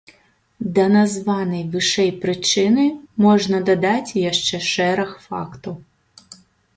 Да 0.75 0.83
названай 0.93 1.61
вышэй 1.75 2.07
прычыны 2.23 2.85
можна 3.25 3.57
дадаць 3.67 4.15
яшчэ 4.31 4.57
шэраг 4.71 5.11
фактараў. 5.27 5.77